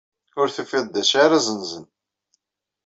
Ur 0.39 0.47
tufiḍ 0.55 0.85
d 0.93 0.95
acu 1.01 1.15
ara 1.23 1.39
zzenzen. 1.45 1.85